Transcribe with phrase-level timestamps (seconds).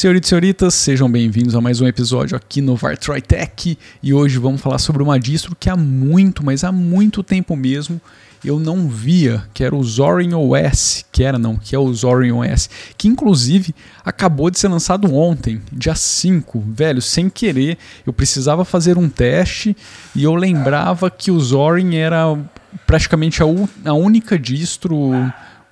[0.00, 3.76] Senhoritas e senhoritas, sejam bem-vindos a mais um episódio aqui no Vartroy Tech.
[4.02, 8.00] E hoje vamos falar sobre uma distro que há muito, mas há muito tempo mesmo
[8.42, 12.30] eu não via, que era o Zorin OS, que era não, que é o Zorin
[12.30, 17.76] OS, que inclusive acabou de ser lançado ontem, dia 5, velho, sem querer,
[18.06, 19.76] eu precisava fazer um teste
[20.16, 22.38] e eu lembrava que o Zorin era
[22.86, 23.46] praticamente a,
[23.84, 25.12] a única distro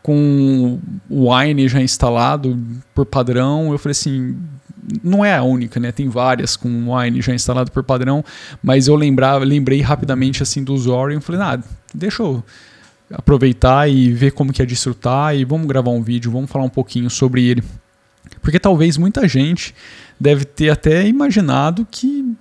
[0.09, 0.81] com
[1.11, 2.59] o Wine já instalado
[2.95, 3.71] por padrão.
[3.73, 4.39] Eu falei assim,
[5.05, 5.93] não é a única, né?
[5.93, 8.25] Tem várias com o Wine já instalado por padrão,
[8.63, 11.61] mas eu lembrava, lembrei rapidamente assim do Zorion, falei, ah,
[11.93, 12.43] deixa eu
[13.13, 16.71] aproveitar e ver como que é desfrutar e vamos gravar um vídeo, vamos falar um
[16.71, 17.63] pouquinho sobre ele.
[18.41, 19.75] Porque talvez muita gente
[20.19, 22.35] deve ter até imaginado que,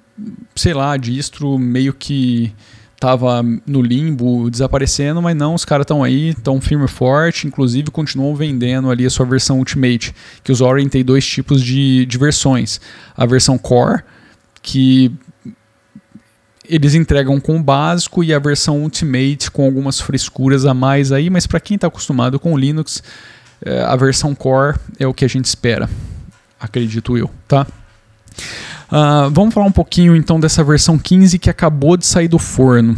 [0.55, 2.53] sei lá, distro meio que
[2.99, 7.91] tava no limbo, desaparecendo, mas não, os caras estão aí, estão firme e forte, inclusive
[7.91, 10.13] continuam vendendo ali a sua versão Ultimate,
[10.43, 12.81] que os Zorin tem dois tipos de, de versões.
[13.15, 14.01] A versão Core,
[14.61, 15.11] que
[16.67, 21.29] eles entregam com o básico e a versão Ultimate com algumas frescuras a mais aí,
[21.29, 23.03] mas para quem está acostumado com o Linux,
[23.63, 25.87] é, a versão Core é o que a gente espera,
[26.59, 27.67] acredito eu, tá?
[28.87, 32.97] Uh, vamos falar um pouquinho então dessa versão 15 que acabou de sair do forno.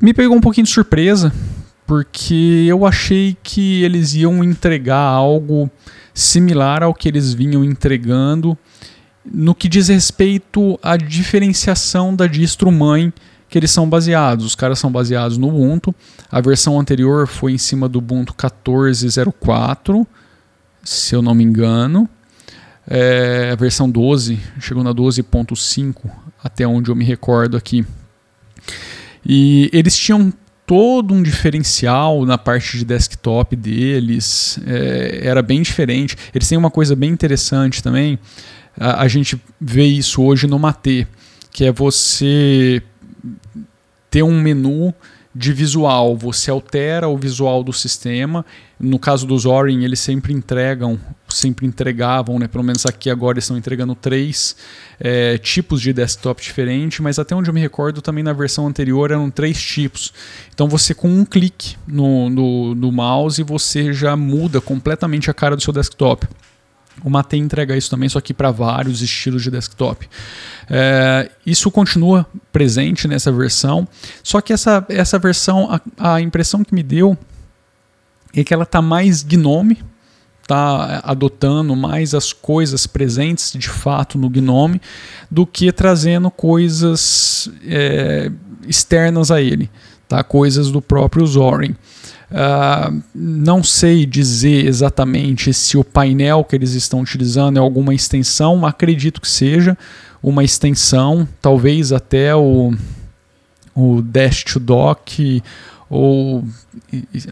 [0.00, 1.32] Me pegou um pouquinho de surpresa,
[1.86, 5.70] porque eu achei que eles iam entregar algo
[6.12, 8.56] similar ao que eles vinham entregando
[9.24, 13.12] no que diz respeito à diferenciação da distro mãe
[13.48, 14.44] que eles são baseados.
[14.44, 15.94] Os caras são baseados no Ubuntu.
[16.30, 20.06] A versão anterior foi em cima do Ubuntu 14.04,
[20.82, 22.08] se eu não me engano.
[22.86, 26.10] É, a versão 12, chegou na 12.5,
[26.42, 27.84] até onde eu me recordo aqui.
[29.24, 30.32] E eles tinham
[30.66, 36.16] todo um diferencial na parte de desktop deles, é, era bem diferente.
[36.34, 38.18] Eles têm uma coisa bem interessante também,
[38.78, 41.06] a, a gente vê isso hoje no Mate,
[41.52, 42.82] que é você
[44.10, 44.94] ter um menu
[45.34, 46.16] de visual.
[46.16, 48.44] Você altera o visual do sistema.
[48.78, 50.98] No caso dos Zorin, eles sempre entregam,
[51.34, 52.48] sempre entregavam, né?
[52.48, 54.56] pelo menos aqui agora eles estão entregando três
[55.00, 59.10] é, tipos de desktop diferentes, mas até onde eu me recordo também na versão anterior
[59.10, 60.12] eram três tipos.
[60.52, 65.56] Então você com um clique no, no, no mouse você já muda completamente a cara
[65.56, 66.26] do seu desktop.
[67.02, 70.08] O Mate entrega isso também, só que para vários estilos de desktop.
[70.70, 73.88] É, isso continua presente nessa versão,
[74.22, 75.68] só que essa, essa versão,
[75.98, 77.18] a, a impressão que me deu
[78.32, 79.82] é que ela está mais Gnome,
[80.44, 84.80] está adotando mais as coisas presentes de fato no Gnome
[85.30, 88.30] do que trazendo coisas é,
[88.66, 89.70] externas a ele,
[90.08, 90.22] tá?
[90.22, 91.74] coisas do próprio Zorin.
[92.30, 98.66] Uh, não sei dizer exatamente se o painel que eles estão utilizando é alguma extensão,
[98.66, 99.78] acredito que seja
[100.22, 102.74] uma extensão, talvez até o,
[103.74, 105.42] o Dash to Dock
[105.88, 106.44] ou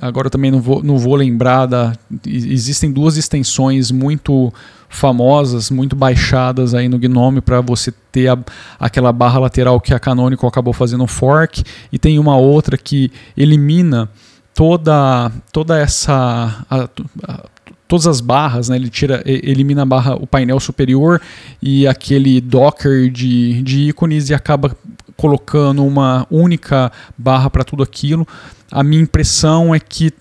[0.01, 1.93] agora também não vou, não vou lembrar da
[2.27, 4.53] existem duas extensões muito
[4.89, 8.39] famosas, muito baixadas aí no Gnome para você ter a,
[8.79, 14.09] aquela barra lateral que a Canonical acabou fazendo fork e tem uma outra que elimina
[14.55, 16.89] toda toda essa a,
[17.25, 17.45] a,
[17.93, 18.77] todas as barras, né?
[18.77, 21.21] Ele tira, elimina a barra, o painel superior
[21.61, 24.75] e aquele docker de, de ícones e acaba
[25.17, 28.27] colocando uma única barra para tudo aquilo.
[28.71, 30.13] A minha impressão é que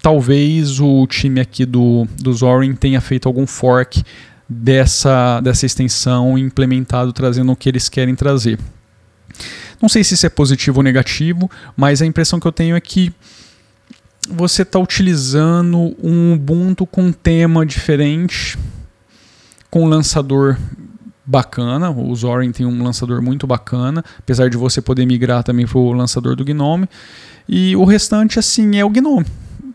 [0.00, 4.02] talvez o time aqui do, do Zorin tenha feito algum fork
[4.48, 8.58] dessa, dessa extensão implementado trazendo o que eles querem trazer.
[9.80, 12.80] Não sei se isso é positivo ou negativo, mas a impressão que eu tenho é
[12.80, 13.12] que
[14.30, 18.58] você está utilizando um Ubuntu com um tema diferente,
[19.70, 20.58] com lançador
[21.28, 21.90] bacana.
[21.90, 25.92] O Zorin tem um lançador muito bacana, apesar de você poder migrar também para o
[25.92, 26.88] lançador do Gnome.
[27.46, 29.26] E o restante, assim, é o Gnome.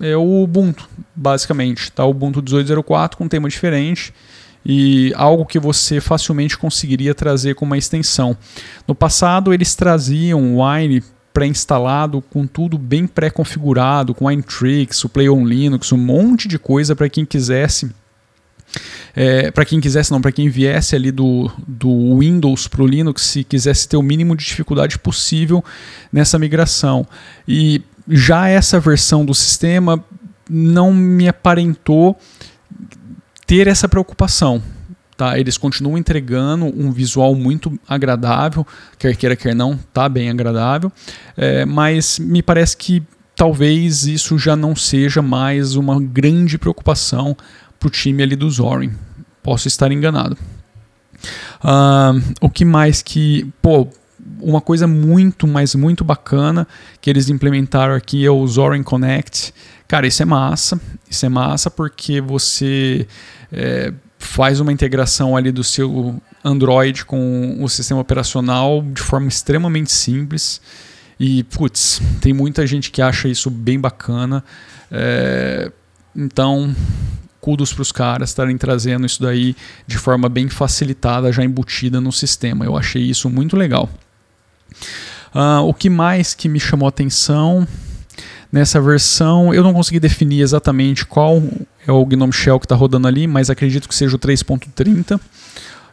[0.02, 1.92] É o Ubuntu, basicamente.
[1.92, 2.04] Tá?
[2.04, 4.12] O Ubuntu 18.04 com um tema diferente
[4.66, 8.36] e algo que você facilmente conseguiria trazer com uma extensão.
[8.88, 15.30] No passado, eles traziam o Wine pré-instalado, com tudo bem pré-configurado, com Tricks, o Play
[15.30, 17.92] on Linux, um monte de coisa para quem quisesse.
[19.16, 23.36] É, para quem quisesse, não, para quem viesse ali do, do Windows para o Linux
[23.36, 25.64] e quisesse ter o mínimo de dificuldade possível
[26.12, 27.06] nessa migração.
[27.48, 30.04] E já essa versão do sistema
[30.50, 32.18] não me aparentou
[33.46, 34.62] ter essa preocupação.
[35.16, 35.38] Tá?
[35.38, 38.66] Eles continuam entregando um visual muito agradável,
[38.98, 40.92] quer queira, quer não, tá bem agradável,
[41.38, 43.04] é, mas me parece que
[43.36, 47.38] talvez isso já não seja mais uma grande preocupação
[47.84, 48.94] para o time ali do Zorin.
[49.42, 50.38] Posso estar enganado.
[51.62, 53.52] Uh, o que mais que.
[53.62, 53.88] Pô,
[54.40, 56.66] uma coisa muito, mas muito bacana
[57.02, 59.54] que eles implementaram aqui é o Zorin Connect.
[59.88, 60.80] Cara, isso é massa.
[61.10, 63.06] Isso é massa porque você
[63.52, 69.92] é, faz uma integração ali do seu Android com o sistema operacional de forma extremamente
[69.92, 70.62] simples.
[71.20, 74.44] E, putz, tem muita gente que acha isso bem bacana.
[74.90, 75.72] É,
[76.16, 76.74] então,
[77.44, 79.54] kudos para os caras estarem trazendo isso daí
[79.86, 82.64] de forma bem facilitada, já embutida no sistema.
[82.64, 83.90] Eu achei isso muito legal.
[85.36, 87.68] Uh, o que mais que me chamou a atenção
[88.50, 91.44] nessa versão, eu não consegui definir exatamente qual
[91.86, 95.20] é o Gnome Shell que está rodando ali, mas acredito que seja o 3.30,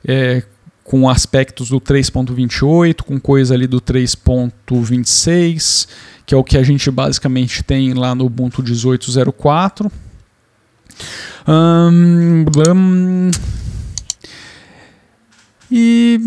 [0.07, 0.45] é,
[0.85, 5.89] com aspectos do 3.28, com coisa ali do 3.26,
[6.25, 9.91] que é o que a gente basicamente tem lá no Ubuntu 18.04.
[11.51, 13.31] Um, um,
[15.69, 16.21] e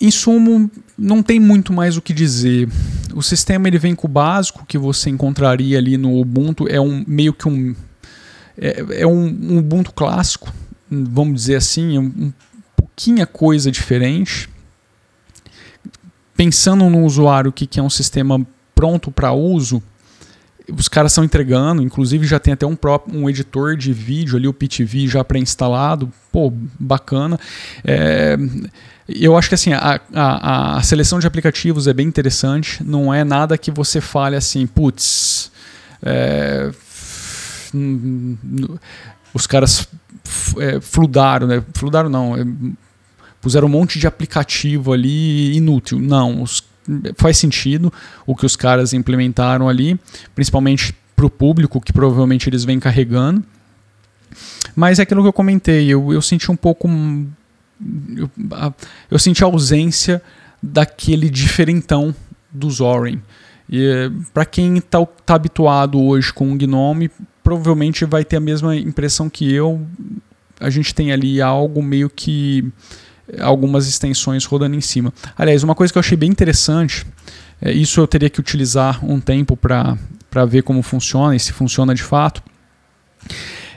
[0.00, 2.68] em sumo, não tem muito mais o que dizer.
[3.12, 7.04] O sistema ele vem com o básico que você encontraria ali no Ubuntu, é um
[7.08, 7.74] meio que um
[8.56, 10.52] é, é um, um, Ubuntu clássico,
[10.88, 12.32] vamos dizer assim, um, um
[12.76, 14.48] pouquinho coisa diferente.
[16.36, 19.82] Pensando no usuário que quer um sistema pronto para uso,
[20.76, 24.48] os caras estão entregando, inclusive já tem até um próprio um editor de vídeo ali,
[24.48, 27.38] o PTV já pré-instalado, pô, bacana.
[27.84, 28.36] É,
[29.08, 33.24] eu acho que assim, a, a, a, seleção de aplicativos é bem interessante, não é
[33.24, 35.50] nada que você fale assim, putz,
[36.02, 36.70] é,
[39.34, 39.88] os caras
[40.58, 41.62] é, fludaram, né?
[41.74, 42.44] Fludaram não, é,
[43.40, 45.98] puseram um monte de aplicativo ali inútil.
[45.98, 46.62] Não, os
[47.16, 47.92] faz sentido
[48.26, 49.98] o que os caras implementaram ali,
[50.34, 53.44] principalmente para o público que provavelmente eles vêm carregando.
[54.74, 56.88] Mas é aquilo que eu comentei, eu, eu senti um pouco.
[58.16, 58.30] Eu,
[59.10, 60.22] eu senti a ausência
[60.62, 62.14] daquele diferentão
[62.50, 63.20] do Zorin.
[63.68, 67.10] E para quem está tá habituado hoje com o Gnome,
[67.42, 69.80] provavelmente vai ter a mesma impressão que eu.
[70.58, 72.70] A gente tem ali algo meio que
[73.38, 75.12] algumas extensões rodando em cima.
[75.36, 77.06] Aliás, uma coisa que eu achei bem interessante,
[77.60, 79.96] é, isso eu teria que utilizar um tempo para
[80.46, 82.42] ver como funciona e se funciona de fato,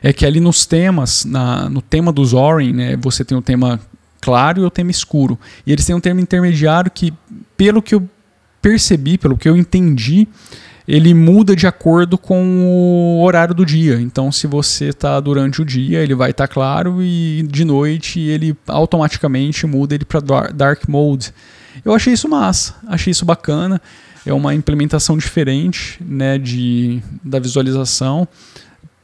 [0.01, 3.79] é que ali nos temas, na, no tema do Zorin, né, você tem o tema
[4.19, 5.39] claro e o tema escuro.
[5.65, 7.13] E eles têm um termo intermediário que,
[7.55, 8.07] pelo que eu
[8.61, 10.27] percebi, pelo que eu entendi,
[10.87, 13.99] ele muda de acordo com o horário do dia.
[14.01, 18.19] Então, se você está durante o dia, ele vai estar tá claro e de noite
[18.19, 20.19] ele automaticamente muda ele para
[20.51, 21.33] dark mode.
[21.83, 23.81] Eu achei isso massa, achei isso bacana.
[24.25, 28.27] É uma implementação diferente né, de, da visualização.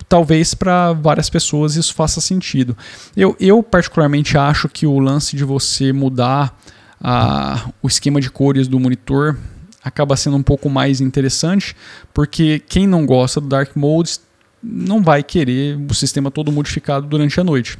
[0.07, 2.75] Talvez para várias pessoas isso faça sentido.
[3.15, 6.57] Eu, eu, particularmente, acho que o lance de você mudar
[7.01, 9.37] a, o esquema de cores do monitor
[9.83, 11.75] acaba sendo um pouco mais interessante,
[12.13, 14.19] porque quem não gosta do Dark Mode
[14.61, 17.77] não vai querer o sistema todo modificado durante a noite.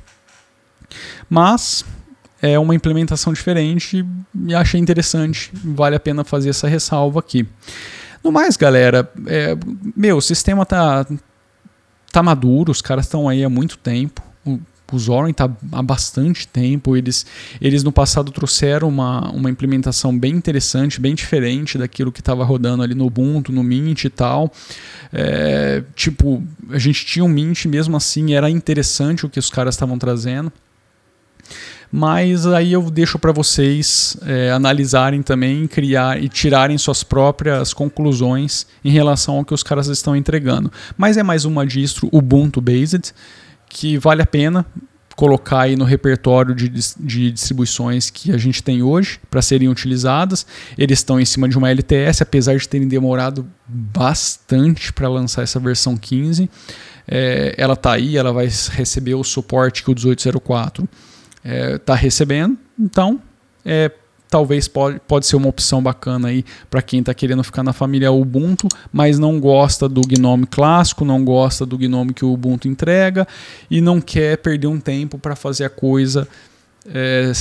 [1.30, 1.84] Mas
[2.42, 4.06] é uma implementação diferente
[4.48, 7.46] e achei interessante, vale a pena fazer essa ressalva aqui.
[8.24, 9.56] No mais, galera, é,
[9.96, 11.06] meu, o sistema tá,
[12.12, 14.22] tá maduro, os caras estão aí há muito tempo.
[14.92, 16.96] O, o Zorin está há bastante tempo.
[16.96, 17.26] Eles,
[17.60, 22.84] eles no passado trouxeram uma, uma implementação bem interessante, bem diferente daquilo que estava rodando
[22.84, 24.52] ali no Ubuntu, no Mint e tal.
[25.12, 29.76] É, tipo, a gente tinha um Mint, mesmo assim era interessante o que os caras
[29.76, 30.52] estavam trazendo.
[31.92, 38.68] Mas aí eu deixo para vocês é, analisarem também, criar e tirarem suas próprias conclusões
[38.86, 40.72] em relação ao que os caras estão entregando.
[40.96, 43.12] Mas é mais uma distro Ubuntu Based
[43.70, 44.66] que vale a pena
[45.16, 50.46] colocar aí no repertório de, de distribuições que a gente tem hoje para serem utilizadas.
[50.78, 55.60] Eles estão em cima de uma LTS, apesar de terem demorado bastante para lançar essa
[55.60, 56.50] versão 15.
[57.06, 61.96] É, ela está aí, ela vai receber o suporte que o 1804 está é, tá
[61.96, 62.58] recebendo.
[62.80, 63.22] Então,
[63.66, 63.92] é
[64.30, 68.12] talvez pode, pode ser uma opção bacana aí para quem está querendo ficar na família
[68.12, 73.28] Ubuntu, mas não gosta do Gnome clássico, não gosta do Gnome que o Ubuntu entrega
[73.70, 76.28] e não quer perder um tempo para fazer a coisa
[76.86, 77.32] é,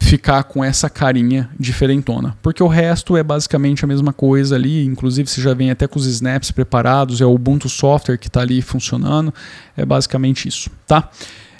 [0.00, 2.36] ficar com essa carinha diferentona.
[2.42, 5.98] Porque o resto é basicamente a mesma coisa ali, inclusive você já vem até com
[5.98, 9.32] os snaps preparados, é o Ubuntu Software que está ali funcionando,
[9.76, 11.10] é basicamente isso, tá?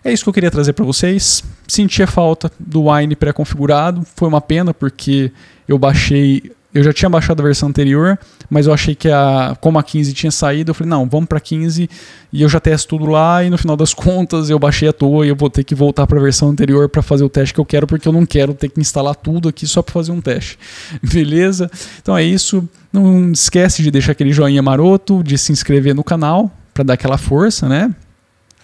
[0.05, 1.43] É isso que eu queria trazer para vocês.
[1.67, 4.07] Senti a falta do Wine pré-configurado.
[4.15, 5.33] Foi uma pena porque
[5.67, 8.19] eu baixei eu já tinha baixado a versão anterior,
[8.51, 11.41] mas eu achei que a, como a 15 tinha saído, eu falei, não, vamos para
[11.41, 11.89] 15
[12.33, 15.25] e eu já testo tudo lá e no final das contas eu baixei à toa
[15.25, 17.61] e eu vou ter que voltar para a versão anterior para fazer o teste que
[17.61, 20.21] eu quero, porque eu não quero ter que instalar tudo aqui só para fazer um
[20.21, 20.59] teste.
[21.03, 21.71] Beleza?
[22.01, 22.69] Então é isso.
[22.93, 27.19] Não esquece de deixar aquele joinha maroto, de se inscrever no canal para dar aquela
[27.19, 27.95] força, né?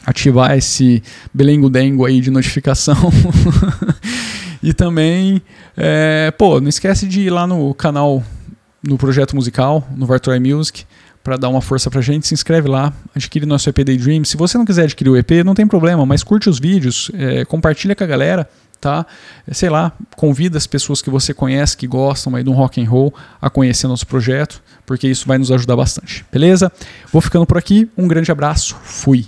[0.06, 2.96] Ativar esse belengo-dengo aí de notificação.
[4.62, 5.40] e também,
[5.76, 8.22] é, pô, não esquece de ir lá no canal,
[8.82, 10.84] no projeto musical, no Virtual Music,
[11.24, 14.24] para dar uma força pra gente, se inscreve lá, adquire nosso EP Daydream.
[14.24, 17.46] Se você não quiser adquirir o EP, não tem problema, mas curte os vídeos, é,
[17.46, 18.46] compartilha com a galera,
[18.78, 19.06] tá?
[19.50, 23.14] Sei lá, convida as pessoas que você conhece, que gostam aí do rock and roll,
[23.40, 26.70] a conhecer nosso projeto, porque isso vai nos ajudar bastante, beleza?
[27.10, 29.26] Vou ficando por aqui, um grande abraço, fui!